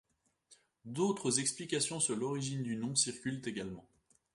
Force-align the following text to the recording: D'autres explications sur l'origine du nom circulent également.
D'autres 0.85 1.39
explications 1.39 1.99
sur 1.99 2.15
l'origine 2.15 2.63
du 2.63 2.75
nom 2.75 2.95
circulent 2.95 3.43
également. 3.47 3.85